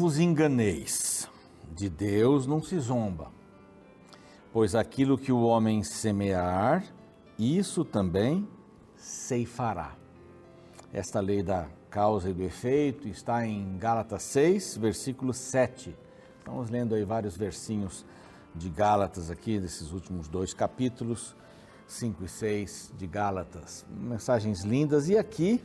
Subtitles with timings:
[0.00, 1.28] Vos enganeis,
[1.76, 3.30] de Deus não se zomba,
[4.50, 6.82] pois aquilo que o homem semear,
[7.38, 8.48] isso também
[8.96, 9.94] ceifará.
[10.90, 15.94] Esta lei da causa e do efeito está em Gálatas 6, versículo 7.
[16.38, 18.02] Estamos lendo aí vários versinhos
[18.54, 21.36] de Gálatas aqui, desses últimos dois capítulos,
[21.86, 23.84] 5 e 6 de Gálatas.
[23.90, 25.62] Mensagens lindas e aqui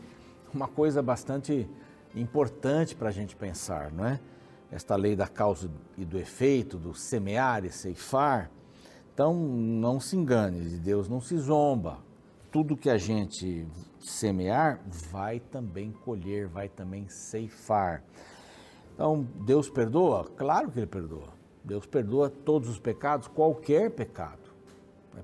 [0.54, 1.66] uma coisa bastante
[2.14, 4.20] importante para a gente pensar, não é?
[4.72, 8.52] Esta lei da causa e do efeito, do semear e ceifar.
[9.14, 12.00] Então, não se engane, de Deus não se zomba.
[12.52, 13.68] Tudo que a gente
[14.00, 18.04] semear, vai também colher, vai também ceifar.
[18.94, 20.26] Então, Deus perdoa?
[20.36, 21.34] Claro que Ele perdoa.
[21.64, 24.46] Deus perdoa todos os pecados, qualquer pecado.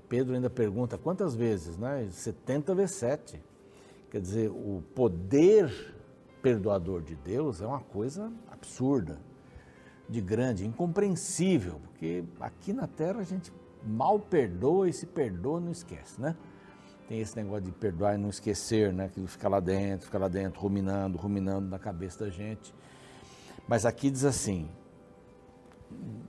[0.08, 2.08] Pedro ainda pergunta quantas vezes, né?
[2.10, 3.42] 70 vezes 7.
[4.10, 5.94] Quer dizer, o poder
[6.42, 9.18] perdoador de Deus é uma coisa absurda,
[10.12, 13.52] de grande, incompreensível, porque aqui na terra a gente
[13.84, 16.36] mal perdoa e se perdoa não esquece, né?
[17.08, 19.06] Tem esse negócio de perdoar e não esquecer, né?
[19.06, 22.74] Aquilo fica lá dentro, fica lá dentro, ruminando, ruminando na cabeça da gente.
[23.66, 24.68] Mas aqui diz assim: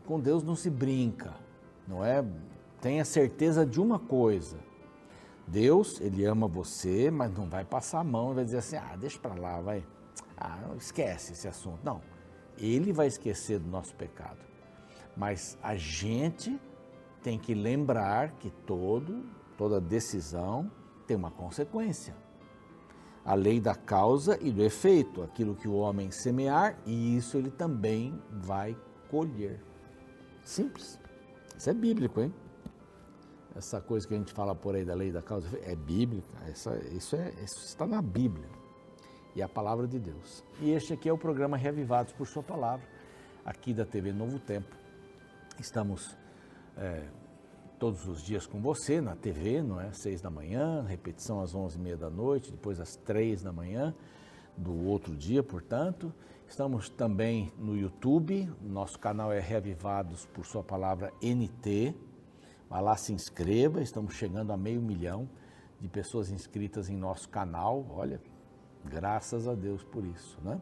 [0.06, 1.34] com Deus não se brinca,
[1.88, 2.23] não é?
[2.81, 4.58] Tenha certeza de uma coisa.
[5.47, 8.95] Deus, ele ama você, mas não vai passar a mão e vai dizer assim: "Ah,
[8.97, 9.86] deixa para lá, vai.
[10.38, 11.80] Ah, esquece esse assunto".
[11.84, 12.02] Não.
[12.58, 14.40] Ele vai esquecer do nosso pecado.
[15.16, 16.59] Mas a gente
[17.22, 19.23] tem que lembrar que todo
[19.58, 20.70] toda decisão
[21.08, 22.16] tem uma consequência.
[23.26, 27.50] A lei da causa e do efeito, aquilo que o homem semear, e isso ele
[27.50, 28.76] também vai
[29.09, 29.62] colher.
[30.44, 31.00] Simples.
[31.58, 32.34] Isso é bíblico, hein?
[33.56, 36.38] Essa coisa que a gente fala por aí da lei da causa é bíblica.
[36.47, 38.50] Essa, isso, é, isso está na Bíblia.
[39.36, 40.44] E a palavra de Deus.
[40.62, 42.86] E este aqui é o programa Reavivados por Sua Palavra,
[43.44, 44.76] aqui da TV Novo Tempo.
[45.60, 46.16] Estamos
[46.78, 47.08] é,
[47.80, 49.92] todos os dias com você na TV, não é?
[49.92, 53.96] Seis da manhã, repetição às onze e meia da noite, depois às três da manhã
[54.56, 56.14] do outro dia, portanto.
[56.48, 61.96] Estamos também no YouTube, nosso canal é Reavivados por Sua Palavra NT.
[62.70, 65.28] Vá lá, se inscreva, estamos chegando a meio milhão
[65.82, 67.86] de pessoas inscritas em nosso canal.
[67.90, 68.22] Olha,
[68.86, 70.60] graças a Deus por isso, né?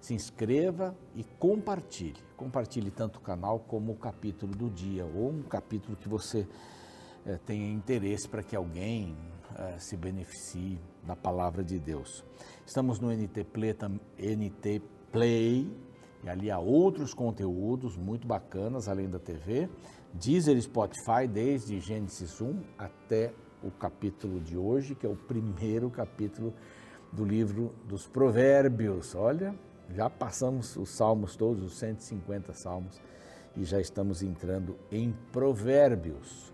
[0.00, 2.22] Se inscreva e compartilhe.
[2.36, 6.46] Compartilhe tanto o canal como o capítulo do dia ou um capítulo que você
[7.24, 9.16] é, tenha interesse para que alguém
[9.56, 12.24] é, se beneficie da palavra de Deus.
[12.66, 13.74] Estamos no NT Play,
[14.18, 15.70] NT Play
[16.22, 19.68] e ali há outros conteúdos muito bacanas além da TV.
[20.12, 26.52] Deezer Spotify desde Gênesis 1 até o capítulo de hoje, que é o primeiro capítulo
[27.14, 29.14] do livro dos Provérbios.
[29.14, 29.54] Olha,
[29.90, 33.00] já passamos os salmos todos, os 150 salmos,
[33.56, 36.52] e já estamos entrando em Provérbios.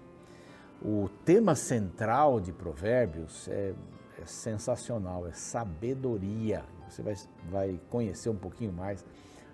[0.82, 3.74] O tema central de Provérbios é,
[4.20, 6.64] é sensacional, é sabedoria.
[6.88, 7.14] Você vai,
[7.48, 9.04] vai conhecer um pouquinho mais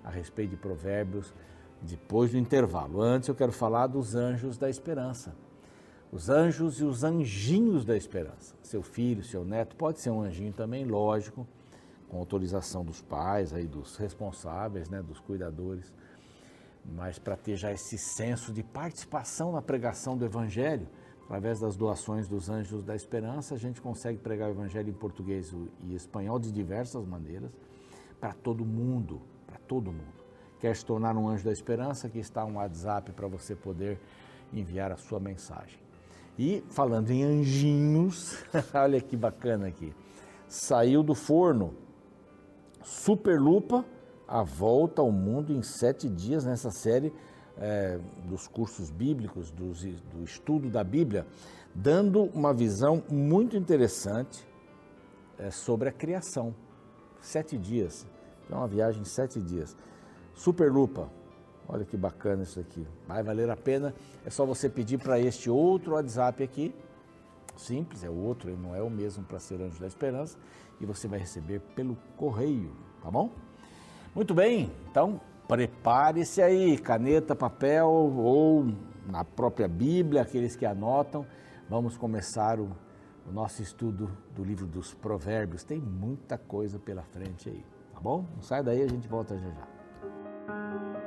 [0.04, 1.32] a respeito de Provérbios
[1.82, 3.00] depois do intervalo.
[3.00, 5.34] Antes eu quero falar dos anjos da esperança.
[6.12, 8.54] Os anjos e os anjinhos da esperança.
[8.62, 11.46] Seu filho, seu neto, pode ser um anjinho também, lógico,
[12.08, 15.92] com autorização dos pais, aí dos responsáveis, né, dos cuidadores,
[16.84, 20.86] mas para ter já esse senso de participação na pregação do Evangelho,
[21.24, 25.52] através das doações dos Anjos da Esperança, a gente consegue pregar o Evangelho em português
[25.82, 27.50] e espanhol de diversas maneiras
[28.20, 30.24] para todo mundo, para todo mundo.
[30.60, 32.06] Quer se tornar um Anjo da Esperança?
[32.06, 33.98] Aqui está um WhatsApp para você poder
[34.52, 35.85] enviar a sua mensagem.
[36.38, 38.38] E falando em anjinhos,
[38.74, 39.94] olha que bacana aqui.
[40.48, 41.74] Saiu do forno
[42.86, 43.84] Superlupa,
[44.28, 47.12] a volta ao mundo em sete dias nessa série
[47.58, 47.98] é,
[48.28, 51.26] dos cursos bíblicos, dos, do estudo da Bíblia,
[51.74, 54.46] dando uma visão muito interessante
[55.36, 56.54] é, sobre a criação.
[57.20, 58.06] Sete dias.
[58.48, 59.76] É uma viagem em sete dias.
[60.32, 61.10] Superlupa.
[61.68, 62.86] Olha que bacana isso aqui.
[63.06, 63.94] Vai valer a pena.
[64.24, 66.74] É só você pedir para este outro WhatsApp aqui.
[67.56, 70.36] Simples, é o outro, não é o mesmo para ser Anjo da Esperança.
[70.80, 72.70] E você vai receber pelo correio,
[73.02, 73.30] tá bom?
[74.14, 78.66] Muito bem, então prepare-se aí, caneta, papel ou
[79.06, 81.26] na própria Bíblia, aqueles que anotam.
[81.68, 82.70] Vamos começar o,
[83.26, 85.64] o nosso estudo do livro dos Provérbios.
[85.64, 87.64] Tem muita coisa pela frente aí,
[87.94, 88.26] tá bom?
[88.34, 91.05] Não sai daí, a gente volta já já.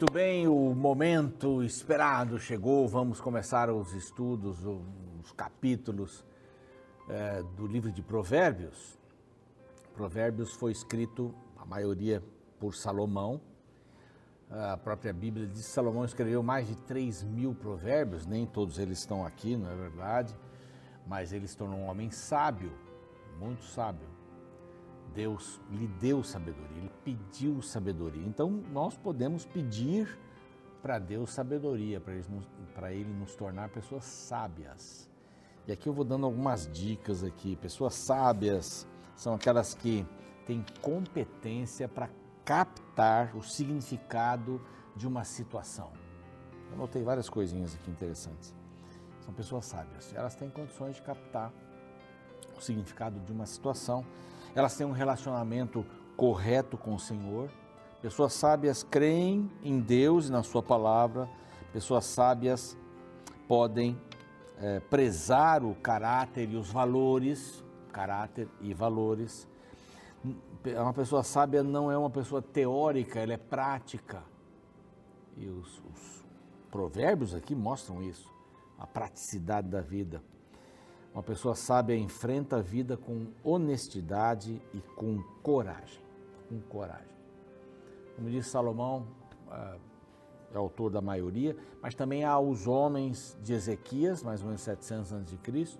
[0.00, 2.88] Muito bem, o momento esperado chegou.
[2.88, 6.24] Vamos começar os estudos, os capítulos
[7.08, 8.98] é, do livro de Provérbios.
[9.94, 12.22] Provérbios foi escrito, a maioria,
[12.58, 13.40] por Salomão.
[14.50, 18.98] A própria Bíblia diz que Salomão escreveu mais de 3 mil provérbios, nem todos eles
[18.98, 20.36] estão aqui, não é verdade?
[21.06, 22.72] Mas ele se tornou um homem sábio,
[23.38, 24.08] muito sábio.
[25.14, 28.26] Deus lhe deu sabedoria, ele pediu sabedoria.
[28.26, 30.18] Então nós podemos pedir
[30.82, 32.24] para Deus sabedoria, para ele,
[32.90, 35.08] ele, nos tornar pessoas sábias.
[35.66, 37.54] E aqui eu vou dando algumas dicas aqui.
[37.54, 40.04] Pessoas sábias são aquelas que
[40.44, 42.08] têm competência para
[42.44, 44.60] captar o significado
[44.96, 45.92] de uma situação.
[46.70, 48.54] Eu notei várias coisinhas aqui interessantes.
[49.20, 50.12] São pessoas sábias.
[50.14, 51.52] Elas têm condições de captar
[52.56, 54.04] o significado de uma situação
[54.54, 55.84] elas têm um relacionamento
[56.16, 57.50] correto com o Senhor.
[58.02, 61.28] Pessoas sábias creem em Deus e na Sua palavra.
[61.72, 62.76] Pessoas sábias
[63.46, 63.98] podem
[64.58, 69.48] é, prezar o caráter e os valores, caráter e valores.
[70.64, 74.22] Uma pessoa sábia não é uma pessoa teórica, ela é prática.
[75.36, 76.24] E os, os
[76.70, 78.30] provérbios aqui mostram isso,
[78.78, 80.22] a praticidade da vida.
[81.14, 86.02] Uma pessoa sábia enfrenta a vida com honestidade e com coragem.
[86.48, 87.08] Com coragem.
[88.14, 89.06] Como diz Salomão,
[89.50, 89.76] é,
[90.52, 95.12] é autor da maioria, mas também há os homens de Ezequias, mais ou menos 700
[95.14, 95.78] a.C.,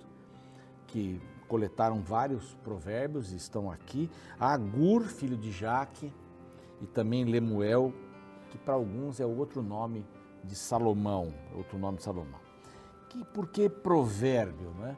[0.86, 4.08] que coletaram vários provérbios e estão aqui.
[4.38, 6.14] Agur, filho de Jaque,
[6.80, 7.92] e também Lemuel,
[8.50, 10.06] que para alguns é outro nome
[10.44, 12.38] de Salomão, outro nome de Salomão.
[13.08, 14.96] Que, por que provérbio, não é?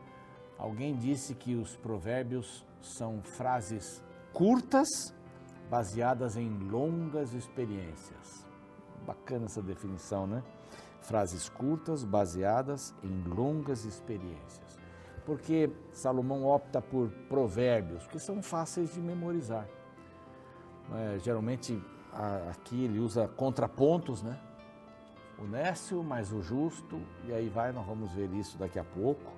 [0.59, 5.15] Alguém disse que os provérbios são frases curtas,
[5.71, 8.47] baseadas em longas experiências.
[9.07, 10.43] Bacana essa definição, né?
[11.01, 14.82] Frases curtas, baseadas em longas experiências.
[15.25, 19.69] Porque Salomão opta por provérbios que são fáceis de memorizar.
[20.95, 21.81] É, geralmente
[22.51, 24.39] aqui ele usa contrapontos, né?
[25.39, 29.33] O nécio mais o justo, e aí vai, nós vamos ver isso daqui a pouco.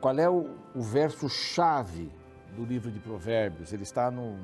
[0.00, 2.10] Qual é o, o verso-chave
[2.56, 3.72] do livro de Provérbios?
[3.72, 4.36] Ele está no,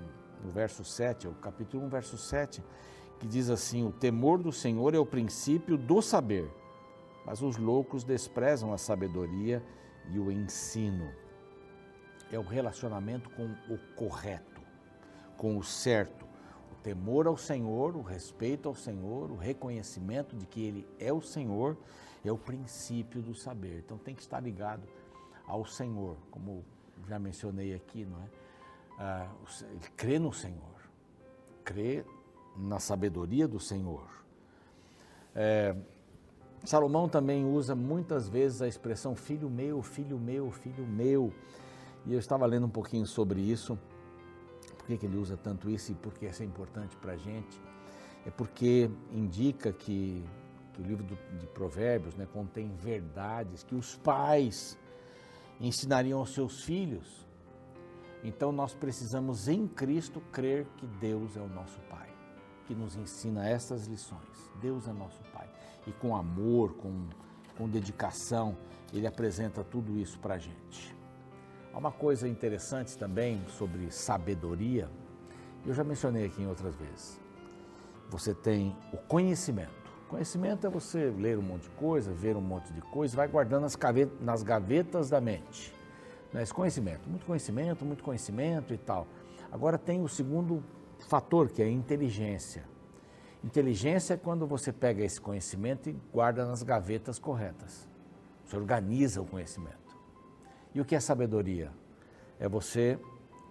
[0.44, 2.62] no verso 7, é o capítulo 1, verso 7,
[3.18, 6.48] que diz assim: O temor do Senhor é o princípio do saber,
[7.24, 9.62] mas os loucos desprezam a sabedoria
[10.16, 11.10] o ensino.
[12.30, 14.60] É o relacionamento com o correto,
[15.36, 16.24] com o certo.
[16.70, 21.20] O temor ao Senhor, o respeito ao Senhor, o reconhecimento de que Ele é o
[21.20, 21.76] Senhor,
[22.24, 23.82] é o princípio do saber.
[23.84, 24.86] Então tem que estar ligado
[25.46, 26.64] ao Senhor, como
[27.08, 28.28] já mencionei aqui, não é?
[28.98, 29.30] Ah,
[29.70, 30.80] ele crê no Senhor,
[31.64, 32.04] crê
[32.56, 34.06] na sabedoria do Senhor.
[35.34, 35.74] É,
[36.64, 41.32] Salomão também usa muitas vezes a expressão filho meu, filho meu, filho meu.
[42.04, 43.78] E eu estava lendo um pouquinho sobre isso.
[44.76, 47.60] Por que, ele usa tanto isso e por que isso é importante para a gente?
[48.26, 50.24] É porque indica que,
[50.72, 54.78] que o livro do, de Provérbios né, contém verdades que os pais
[55.60, 57.26] ensinariam aos seus filhos.
[58.24, 62.08] Então nós precisamos em Cristo crer que Deus é o nosso Pai,
[62.66, 64.50] que nos ensina essas lições.
[64.60, 65.47] Deus é nosso Pai.
[65.88, 67.08] E com amor, com,
[67.56, 68.56] com dedicação,
[68.92, 70.94] Ele apresenta tudo isso para a gente.
[71.72, 74.88] Há uma coisa interessante também sobre sabedoria,
[75.66, 77.20] eu já mencionei aqui em outras vezes.
[78.10, 79.76] Você tem o conhecimento.
[80.08, 83.62] Conhecimento é você ler um monte de coisa, ver um monte de coisa, vai guardando
[83.62, 85.74] nas gavetas, nas gavetas da mente.
[86.32, 86.42] Né?
[86.42, 89.06] Esse conhecimento, muito conhecimento, muito conhecimento e tal.
[89.52, 90.64] Agora tem o segundo
[91.08, 92.64] fator, que é a inteligência.
[93.44, 97.88] Inteligência é quando você pega esse conhecimento e guarda nas gavetas corretas.
[98.44, 99.96] Você organiza o conhecimento.
[100.74, 101.70] E o que é sabedoria?
[102.38, 102.98] É você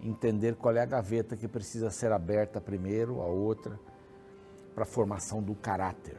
[0.02, 3.80] entender qual é a gaveta que precisa ser aberta primeiro, a outra,
[4.74, 6.18] para a formação do caráter.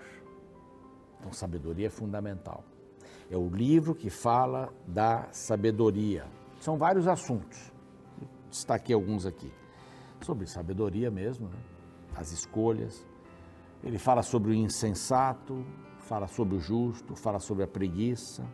[1.18, 2.64] Então, sabedoria é fundamental.
[3.30, 6.26] É o livro que fala da sabedoria.
[6.60, 7.72] São vários assuntos.
[8.50, 9.52] Destaquei alguns aqui.
[10.22, 11.58] Sobre sabedoria mesmo, né?
[12.16, 13.06] as escolhas.
[13.82, 15.64] Ele fala sobre o insensato,
[16.00, 18.44] fala sobre o justo, fala sobre a preguiça,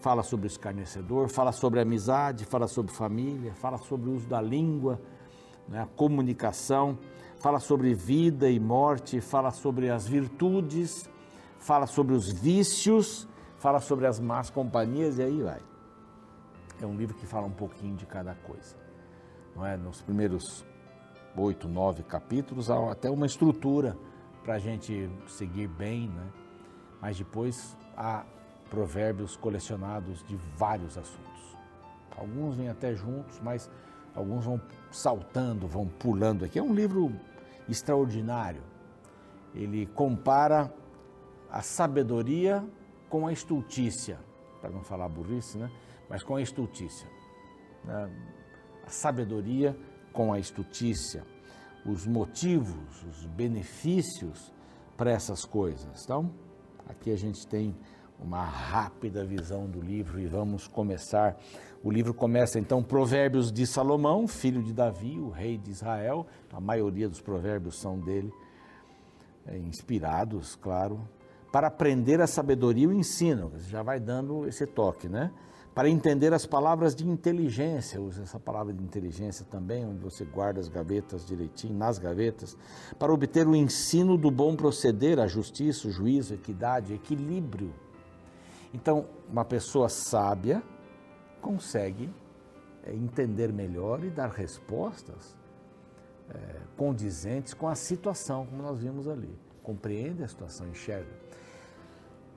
[0.00, 4.26] fala sobre o escarnecedor, fala sobre a amizade, fala sobre família, fala sobre o uso
[4.26, 5.00] da língua,
[5.68, 5.82] né?
[5.82, 6.98] a comunicação,
[7.40, 11.08] fala sobre vida e morte, fala sobre as virtudes
[11.58, 15.60] fala sobre os vícios, fala sobre as más companhias e aí vai.
[16.80, 18.76] É um livro que fala um pouquinho de cada coisa.
[19.54, 19.76] Não é?
[19.76, 20.64] Nos primeiros
[21.36, 23.96] oito, nove capítulos há até uma estrutura
[24.48, 26.26] para a gente seguir bem, né?
[27.02, 28.24] Mas depois há
[28.70, 31.54] provérbios colecionados de vários assuntos.
[32.16, 33.70] Alguns vêm até juntos, mas
[34.14, 34.58] alguns vão
[34.90, 36.58] saltando, vão pulando aqui.
[36.58, 37.12] É um livro
[37.68, 38.62] extraordinário.
[39.54, 40.72] Ele compara
[41.50, 42.64] a sabedoria
[43.10, 44.18] com a estultícia,
[44.62, 45.70] para não falar burrice, né?
[46.08, 47.06] Mas com a estultícia.
[47.84, 48.10] Né?
[48.86, 49.76] A sabedoria
[50.10, 51.22] com a estultícia,
[51.88, 54.52] os motivos, os benefícios
[54.96, 56.04] para essas coisas.
[56.04, 56.30] Então,
[56.88, 57.74] aqui a gente tem
[58.20, 61.36] uma rápida visão do livro e vamos começar.
[61.82, 66.26] O livro começa então Provérbios de Salomão, filho de Davi, o rei de Israel.
[66.52, 68.32] A maioria dos provérbios são dele,
[69.46, 71.00] é, inspirados, claro,
[71.52, 73.52] para aprender a sabedoria e o ensino.
[73.68, 75.30] Já vai dando esse toque, né?
[75.78, 80.58] Para entender as palavras de inteligência, usa essa palavra de inteligência também, onde você guarda
[80.58, 82.56] as gavetas direitinho, nas gavetas,
[82.98, 87.72] para obter o ensino do bom proceder, a justiça, o juízo, a equidade, equilíbrio
[88.72, 90.62] então, uma pessoa sábia
[91.40, 92.12] consegue
[92.84, 95.36] é, entender melhor e dar respostas
[96.30, 99.38] é, condizentes com a situação, como nós vimos ali.
[99.62, 101.27] Compreende a situação, enxerga.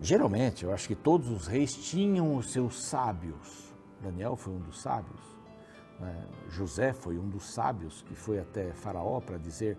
[0.02, 3.72] Geralmente, eu acho que todos os reis tinham os seus sábios.
[4.02, 5.22] Daniel foi um dos sábios.
[6.00, 6.28] Né?
[6.50, 9.78] José foi um dos sábios que foi até Faraó para dizer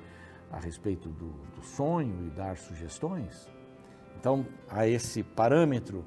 [0.51, 3.49] a respeito do, do sonho e dar sugestões.
[4.17, 6.05] Então, a esse parâmetro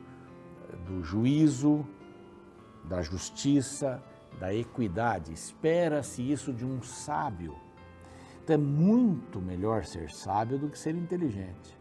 [0.85, 1.85] do juízo,
[2.85, 4.01] da justiça,
[4.39, 5.33] da equidade.
[5.33, 7.55] Espera-se isso de um sábio.
[8.43, 11.77] Então é muito melhor ser sábio do que ser inteligente.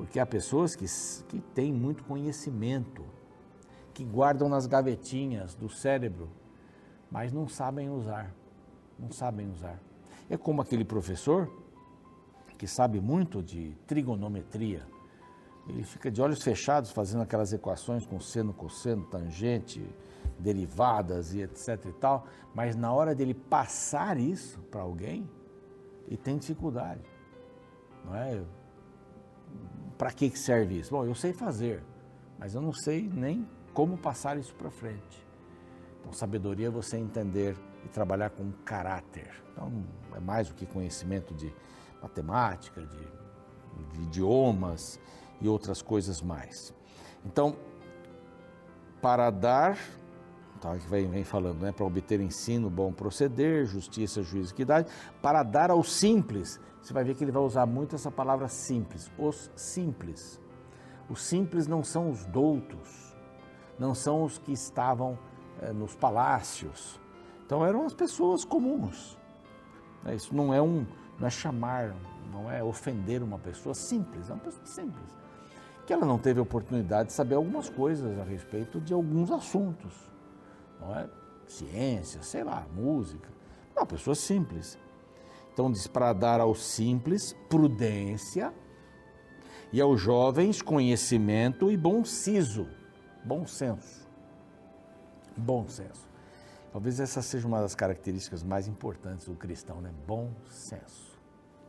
[0.00, 0.86] Porque há pessoas que,
[1.28, 3.04] que têm muito conhecimento,
[3.92, 6.28] que guardam nas gavetinhas do cérebro,
[7.10, 8.34] mas não sabem usar.
[8.98, 9.78] Não sabem usar.
[10.28, 11.50] É como aquele professor
[12.56, 14.86] que sabe muito de trigonometria
[15.68, 19.82] ele fica de olhos fechados fazendo aquelas equações com seno, cosseno, tangente,
[20.38, 25.28] derivadas e etc e tal, mas na hora dele passar isso para alguém,
[26.06, 27.02] ele tem dificuldade.
[28.04, 28.42] Não é?
[30.00, 30.90] Para que serve isso?
[30.92, 31.84] Bom, eu sei fazer,
[32.38, 35.28] mas eu não sei nem como passar isso para frente.
[36.00, 37.54] Então, sabedoria é você entender
[37.84, 39.30] e trabalhar com caráter.
[39.52, 39.70] Então,
[40.16, 41.54] é mais do que conhecimento de
[42.00, 44.98] matemática, de, de idiomas,
[45.38, 46.74] e outras coisas mais.
[47.22, 47.54] Então,
[49.02, 49.78] para dar,
[50.62, 54.90] tá, vem, vem falando, né, para obter ensino, bom proceder, justiça, juízo equidade,
[55.20, 59.10] para dar ao simples, você vai ver que ele vai usar muito essa palavra simples,
[59.18, 60.40] os simples.
[61.08, 63.16] Os simples não são os doutos,
[63.78, 65.18] não são os que estavam
[65.60, 67.00] é, nos palácios.
[67.44, 69.18] Então eram as pessoas comuns.
[70.04, 70.86] Né, isso não é um,
[71.18, 71.94] não é chamar,
[72.32, 75.20] não é ofender uma pessoa simples, é uma pessoa simples
[75.90, 79.92] que ela não teve oportunidade de saber algumas coisas a respeito de alguns assuntos,
[80.80, 81.08] não é?
[81.48, 83.28] Ciência, sei lá, música.
[83.76, 84.78] Uma pessoa simples.
[85.60, 88.50] Então diz para dar aos simples prudência
[89.70, 92.66] e aos jovens conhecimento e bom siso,
[93.22, 94.08] bom senso.
[95.36, 96.08] Bom senso.
[96.72, 99.92] Talvez essa seja uma das características mais importantes do cristão, né?
[100.06, 101.20] Bom senso.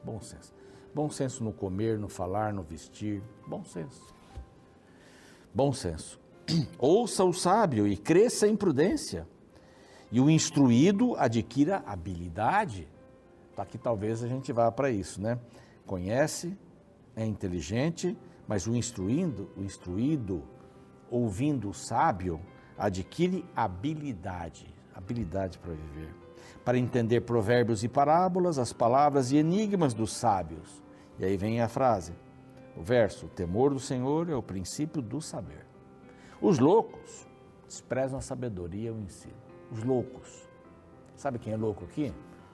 [0.06, 0.54] Bom senso.
[0.96, 3.22] Bom senso no comer, no falar, no vestir.
[3.46, 4.16] Bom senso.
[5.54, 6.18] Bom senso.
[6.80, 9.28] Ouça o sábio e cresça em prudência.
[10.10, 12.88] E o instruído adquira habilidade.
[13.62, 15.38] Tá aqui talvez a gente vá para isso, né?
[15.86, 16.58] Conhece,
[17.16, 20.42] é inteligente, mas o instruindo, o instruído,
[21.12, 22.42] ouvindo o sábio,
[22.76, 26.12] adquire habilidade, habilidade para viver,
[26.66, 30.82] para entender provérbios e parábolas, as palavras e enigmas dos sábios
[31.20, 32.14] e aí vem a frase,
[32.76, 35.68] o verso: o temor do Senhor é o princípio do saber.
[36.42, 37.28] Os loucos
[37.68, 39.36] desprezam a sabedoria e o ensino.
[39.72, 40.50] Os loucos.
[41.16, 42.12] Sabe quem é louco aqui?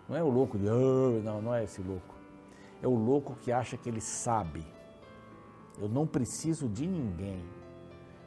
[0.07, 2.15] Não é o louco de, oh, não, não é esse louco.
[2.81, 4.65] É o louco que acha que ele sabe.
[5.79, 7.43] Eu não preciso de ninguém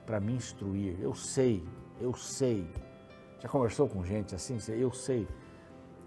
[0.04, 0.99] para me instruir.
[1.00, 1.64] Eu sei,
[2.00, 2.68] eu sei.
[3.40, 4.58] Já conversou com gente assim?
[4.68, 5.26] Eu sei.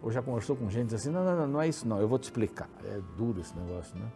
[0.01, 1.09] Ou já conversou com gente assim?
[1.09, 1.99] Não, não, não, não é isso não.
[1.99, 2.69] Eu vou te explicar.
[2.85, 4.11] É duro esse negócio, né?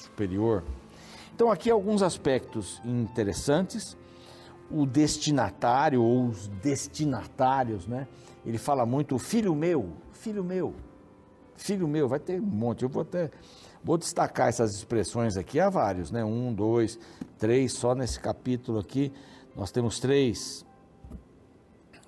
[0.00, 0.64] superior.
[1.34, 3.96] Então, aqui alguns aspectos interessantes.
[4.70, 8.06] O destinatário ou os destinatários, né?
[8.44, 10.74] Ele fala muito, filho meu, filho meu,
[11.58, 12.82] filho meu, vai ter um monte.
[12.84, 13.30] Eu vou até
[13.84, 16.24] vou destacar essas expressões aqui, há vários, né?
[16.24, 16.98] Um, dois,
[17.36, 19.12] três, só nesse capítulo aqui
[19.54, 20.64] nós temos três.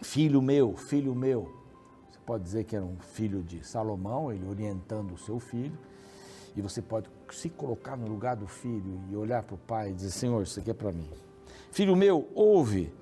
[0.01, 1.53] Filho meu, filho meu.
[2.11, 5.77] Você pode dizer que era um filho de Salomão, ele orientando o seu filho
[6.57, 9.95] E você pode se colocar no lugar do filho e olhar para o pai e
[9.95, 11.11] dizer: Senhor, isso aqui é para mim.
[11.71, 12.93] Filho meu, ouve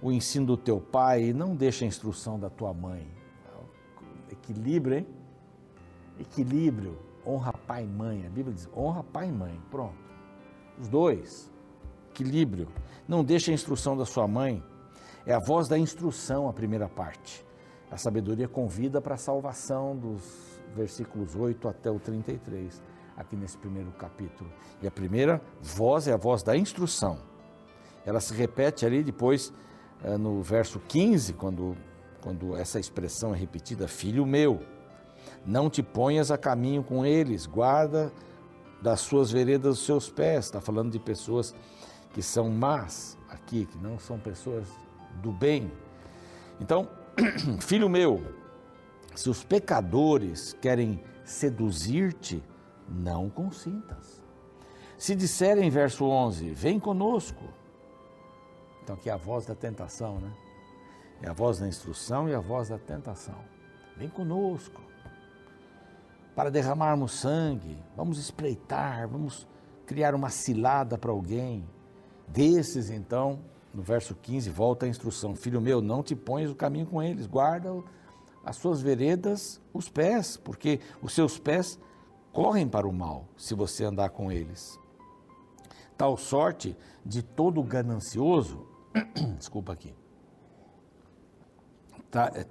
[0.00, 3.06] o ensino do teu pai e não deixa a instrução da tua mãe.
[4.30, 5.06] Equilíbrio, hein?
[6.18, 6.98] Equilíbrio.
[7.26, 8.26] Honra pai e mãe.
[8.26, 9.60] A Bíblia diz: honra pai e mãe.
[9.70, 9.94] Pronto.
[10.78, 11.50] Os dois.
[12.10, 12.68] Equilíbrio.
[13.06, 14.62] Não deixa a instrução da sua mãe.
[15.24, 17.44] É a voz da instrução, a primeira parte.
[17.90, 22.82] A sabedoria convida para a salvação dos versículos 8 até o 33,
[23.16, 24.50] aqui nesse primeiro capítulo.
[24.80, 27.18] E a primeira voz é a voz da instrução.
[28.04, 29.52] Ela se repete ali depois
[30.02, 31.76] eh, no verso 15, quando,
[32.20, 34.60] quando essa expressão é repetida: Filho meu,
[35.44, 38.12] não te ponhas a caminho com eles, guarda
[38.80, 40.46] das suas veredas os seus pés.
[40.46, 41.54] Está falando de pessoas
[42.12, 44.66] que são más aqui, que não são pessoas
[45.22, 45.70] do bem.
[46.60, 46.88] Então,
[47.60, 48.22] filho meu,
[49.14, 52.42] se os pecadores querem seduzir-te,
[52.88, 54.22] não consintas.
[54.98, 57.44] Se disserem, verso 11, vem conosco.
[58.82, 60.32] Então, aqui é a voz da tentação, né?
[61.22, 63.38] É a voz da instrução e a voz da tentação.
[63.96, 64.80] Vem conosco.
[66.34, 69.46] Para derramarmos sangue, vamos espreitar, vamos
[69.86, 71.68] criar uma cilada para alguém.
[72.26, 73.40] Desses, então,
[73.74, 77.26] no verso 15, volta a instrução: Filho meu, não te ponhas o caminho com eles,
[77.26, 77.70] guarda
[78.44, 81.78] as suas veredas os pés, porque os seus pés
[82.32, 84.78] correm para o mal se você andar com eles.
[85.96, 88.66] Tal sorte de todo ganancioso,
[89.38, 89.94] desculpa aqui,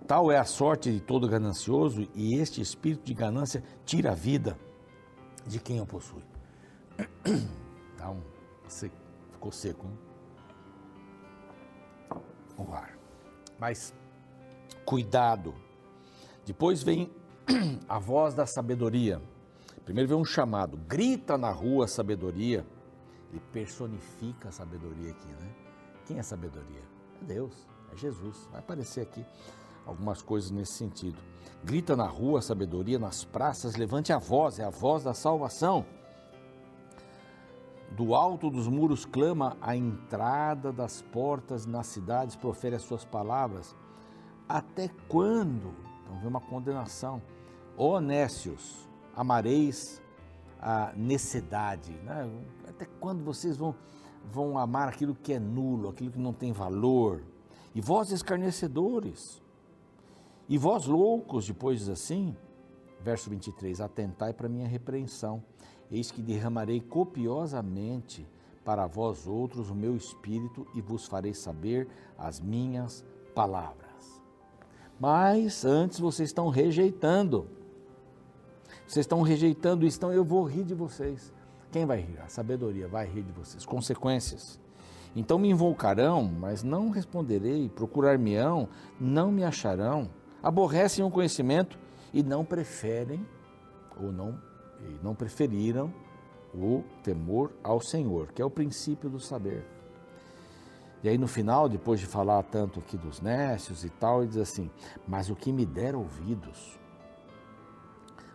[0.08, 4.58] tal é a sorte de todo ganancioso e este espírito de ganância tira a vida
[5.46, 6.24] de quem o possui.
[7.98, 8.22] Dá um,
[9.32, 10.00] ficou seco, hein?
[12.58, 12.98] O ar.
[13.60, 13.94] Mas
[14.84, 15.54] cuidado
[16.46, 17.12] depois vem
[17.88, 19.22] a voz da sabedoria.
[19.86, 22.66] Primeiro vem um chamado, grita na rua sabedoria.
[23.32, 25.56] Ele personifica a sabedoria aqui, né?
[26.06, 26.82] Quem é sabedoria?
[27.22, 28.48] É Deus, é Jesus.
[28.52, 29.26] Vai aparecer aqui
[29.86, 31.18] algumas coisas nesse sentido.
[31.64, 35.86] Grita na rua sabedoria, nas praças, levante a voz, é a voz da salvação.
[37.92, 43.76] Do alto dos muros clama a entrada das portas nas cidades, profere as suas palavras.
[44.48, 45.74] Até quando
[46.12, 47.22] então vem uma condenação.
[47.78, 50.02] Honécios, amareis
[50.60, 51.94] a necessidade.
[52.04, 52.30] Né?
[52.68, 53.74] Até quando vocês vão,
[54.32, 57.24] vão amar aquilo que é nulo, aquilo que não tem valor?
[57.74, 59.42] E vós escarnecedores,
[60.48, 62.36] e vós loucos, depois assim,
[63.00, 65.44] verso 23, atentai para minha repreensão,
[65.90, 68.28] eis que derramarei copiosamente
[68.66, 73.92] para vós outros o meu espírito e vos farei saber as minhas palavras
[75.02, 77.48] mas antes vocês estão rejeitando.
[78.86, 81.34] Vocês estão rejeitando então eu vou rir de vocês.
[81.72, 82.20] Quem vai rir?
[82.20, 83.66] A sabedoria vai rir de vocês.
[83.66, 84.60] Consequências.
[85.16, 87.70] Então me invocarão, mas não responderei.
[87.70, 88.70] Procurar-me-ão,
[89.00, 90.10] não me acharão.
[90.42, 91.78] Aborrecem o conhecimento
[92.14, 93.26] e não preferem,
[94.02, 94.40] ou não,
[95.04, 95.94] não preferiram
[96.54, 99.66] o temor ao Senhor, que é o princípio do saber.
[101.04, 104.38] E aí no final, depois de falar tanto aqui dos nécios e tal, ele diz
[104.38, 104.70] assim:
[105.08, 106.80] Mas o que me der ouvidos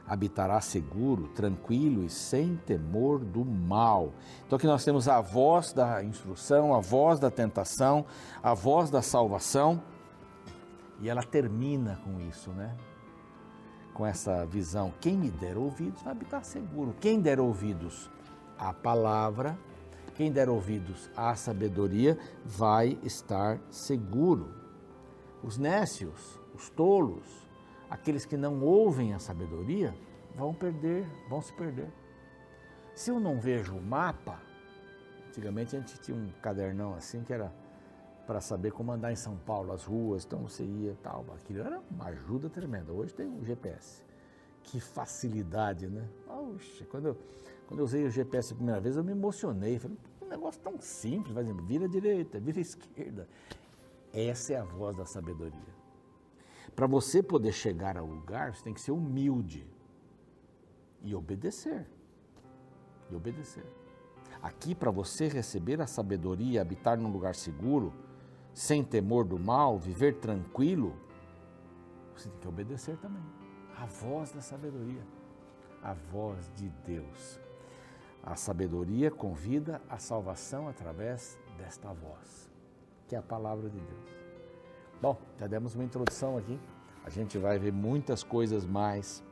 [0.07, 4.13] habitará seguro, tranquilo e sem temor do mal.
[4.47, 8.05] Então aqui nós temos a voz da instrução, a voz da tentação,
[8.43, 9.83] a voz da salvação,
[11.01, 12.77] e ela termina com isso, né?
[13.93, 16.95] Com essa visão: quem me der ouvidos vai habitar seguro.
[17.01, 18.11] Quem der ouvidos
[18.59, 19.59] à palavra
[20.17, 24.49] quem der ouvidos à sabedoria vai estar seguro.
[25.43, 27.23] Os nécios, os tolos,
[27.91, 29.95] aqueles que não ouvem a sabedoria,
[30.35, 31.91] vão perder, vão se perder.
[32.95, 34.41] Se eu não vejo o mapa,
[35.29, 37.53] antigamente a gente tinha um cadernão assim que era
[38.27, 41.81] para saber como andar em São Paulo, as ruas, então você ia tal, aquilo era
[41.91, 42.93] uma ajuda tremenda.
[42.93, 44.03] Hoje tem o GPS.
[44.65, 46.09] Que facilidade, né?
[46.27, 47.17] Oxe, quando eu,
[47.69, 49.79] quando eu usei o GPS a primeira vez, eu me emocionei.
[49.79, 53.29] Falei, um negócio tão simples, vai dizer, vira direita, vira esquerda.
[54.13, 55.76] Essa é a voz da sabedoria.
[56.77, 59.67] Para você poder chegar ao lugar, você tem que ser humilde
[61.03, 61.87] e obedecer.
[63.11, 63.65] E obedecer.
[64.43, 67.95] Aqui, para você receber a sabedoria, habitar num lugar seguro,
[68.53, 70.95] sem temor do mal, viver tranquilo,
[72.15, 73.23] você tem que obedecer também.
[73.79, 75.03] A voz da sabedoria,
[75.83, 77.41] a voz de Deus.
[78.23, 82.51] A sabedoria convida a salvação através desta voz,
[83.09, 84.26] que é a palavra de Deus.
[85.01, 86.59] Bom, já demos uma introdução aqui.
[87.05, 89.23] A gente vai ver muitas coisas mais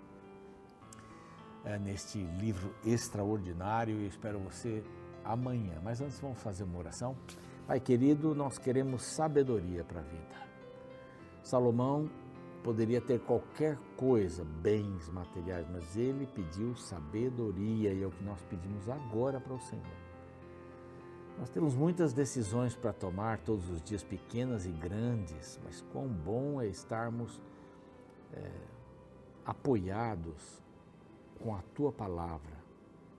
[1.64, 4.84] é, neste livro extraordinário e espero você
[5.24, 5.80] amanhã.
[5.82, 7.16] Mas antes vamos fazer uma oração.
[7.66, 10.36] Pai querido, nós queremos sabedoria para a vida.
[11.42, 12.10] Salomão
[12.62, 18.42] poderia ter qualquer coisa, bens materiais, mas ele pediu sabedoria e é o que nós
[18.42, 20.03] pedimos agora para o Senhor.
[21.38, 26.60] Nós temos muitas decisões para tomar todos os dias, pequenas e grandes, mas quão bom
[26.60, 27.42] é estarmos
[28.32, 28.50] é,
[29.44, 30.62] apoiados
[31.40, 32.56] com a tua palavra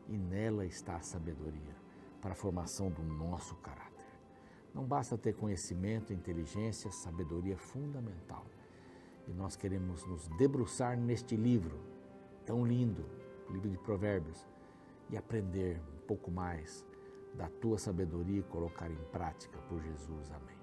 [0.07, 1.75] e nela está a sabedoria
[2.21, 3.85] para a formação do nosso caráter.
[4.73, 8.45] Não basta ter conhecimento, inteligência, sabedoria fundamental.
[9.27, 11.79] E nós queremos nos debruçar neste livro
[12.45, 13.05] tão lindo,
[13.49, 14.47] o livro de Provérbios,
[15.09, 16.85] e aprender um pouco mais
[17.37, 20.31] da tua sabedoria e colocar em prática por Jesus.
[20.31, 20.55] Amém.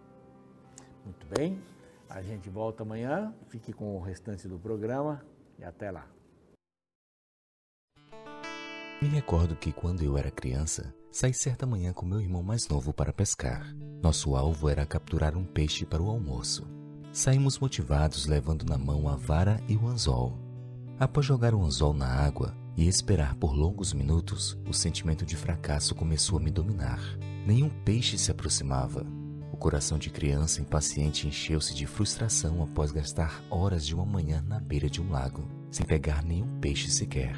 [1.04, 1.62] Muito bem,
[2.08, 3.34] a gente volta amanhã.
[3.48, 5.24] Fique com o restante do programa
[5.58, 6.06] e até lá.
[9.00, 12.92] Me recordo que quando eu era criança, saí certa manhã com meu irmão mais novo
[12.92, 13.74] para pescar.
[14.00, 16.64] Nosso alvo era capturar um peixe para o almoço.
[17.12, 20.38] Saímos motivados levando na mão a vara e o anzol.
[21.00, 25.94] Após jogar o anzol na água, e esperar por longos minutos, o sentimento de fracasso
[25.94, 27.00] começou a me dominar.
[27.46, 29.06] Nenhum peixe se aproximava.
[29.52, 34.58] O coração de criança impaciente encheu-se de frustração após gastar horas de uma manhã na
[34.58, 37.36] beira de um lago, sem pegar nenhum peixe sequer.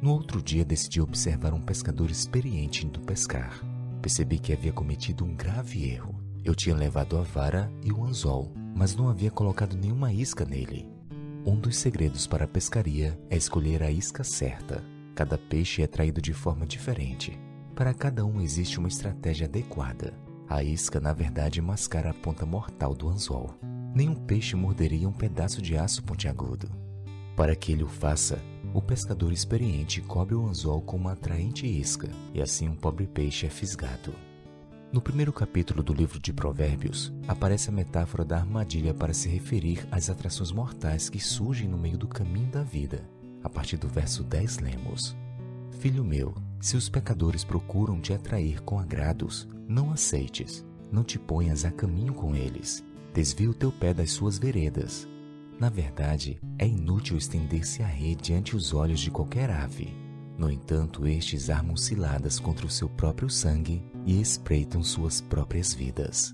[0.00, 3.60] No outro dia decidi observar um pescador experiente indo pescar.
[4.00, 6.14] Percebi que havia cometido um grave erro.
[6.44, 10.95] Eu tinha levado a vara e o anzol, mas não havia colocado nenhuma isca nele.
[11.46, 14.82] Um dos segredos para a pescaria é escolher a isca certa.
[15.14, 17.38] Cada peixe é traído de forma diferente.
[17.72, 20.12] Para cada um existe uma estratégia adequada.
[20.48, 23.54] A isca, na verdade, mascara a ponta mortal do anzol.
[23.94, 26.68] Nenhum peixe morderia um pedaço de aço pontiagudo.
[27.36, 28.42] Para que ele o faça,
[28.74, 33.46] o pescador experiente cobre o anzol com uma atraente isca, e assim um pobre peixe
[33.46, 34.12] é fisgado.
[34.92, 39.86] No primeiro capítulo do livro de Provérbios, aparece a metáfora da armadilha para se referir
[39.90, 43.08] às atrações mortais que surgem no meio do caminho da vida.
[43.42, 45.16] A partir do verso 10 lemos:
[45.80, 51.64] Filho meu, se os pecadores procuram te atrair com agrados, não aceites, não te ponhas
[51.64, 52.84] a caminho com eles.
[53.12, 55.06] Desvia o teu pé das suas veredas.
[55.58, 60.06] Na verdade, é inútil estender-se a rede ante os olhos de qualquer ave
[60.38, 66.32] no entanto, estes armam ciladas contra o seu próprio sangue e espreitam suas próprias vidas.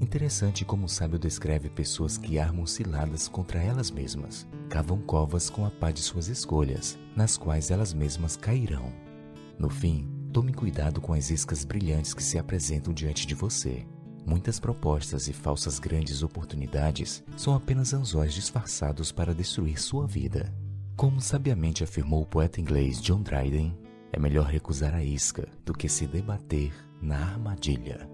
[0.00, 5.66] Interessante como o sábio descreve pessoas que armam ciladas contra elas mesmas, cavam covas com
[5.66, 8.92] a pá de suas escolhas, nas quais elas mesmas cairão.
[9.58, 13.84] No fim, tome cuidado com as iscas brilhantes que se apresentam diante de você.
[14.24, 20.54] Muitas propostas e falsas grandes oportunidades são apenas anzóis disfarçados para destruir sua vida.
[20.94, 23.76] Como sabiamente afirmou o poeta inglês John Dryden,
[24.12, 28.08] é melhor recusar a isca do que se debater na armadilha.